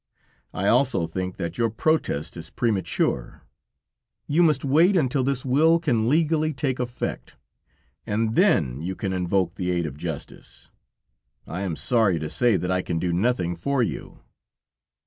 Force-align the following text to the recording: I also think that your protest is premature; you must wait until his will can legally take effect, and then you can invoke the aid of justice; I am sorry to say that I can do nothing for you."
I 0.51 0.67
also 0.67 1.05
think 1.05 1.37
that 1.37 1.59
your 1.59 1.69
protest 1.69 2.35
is 2.35 2.49
premature; 2.49 3.43
you 4.25 4.41
must 4.41 4.65
wait 4.65 4.95
until 4.97 5.23
his 5.23 5.45
will 5.45 5.77
can 5.77 6.09
legally 6.09 6.53
take 6.53 6.79
effect, 6.79 7.35
and 8.07 8.33
then 8.33 8.81
you 8.81 8.95
can 8.95 9.13
invoke 9.13 9.53
the 9.53 9.69
aid 9.69 9.85
of 9.85 9.97
justice; 9.97 10.71
I 11.45 11.61
am 11.61 11.75
sorry 11.75 12.17
to 12.17 12.31
say 12.31 12.57
that 12.57 12.71
I 12.71 12.81
can 12.81 12.97
do 12.97 13.13
nothing 13.13 13.55
for 13.55 13.83
you." 13.83 14.21